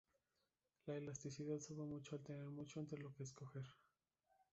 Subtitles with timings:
[0.87, 3.67] La elasticidad sube mucho al tener mucho entre lo que escoger.